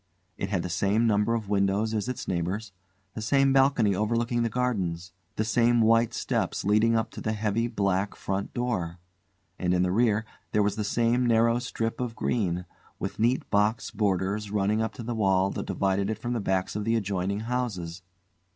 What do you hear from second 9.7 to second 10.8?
in the rear, there was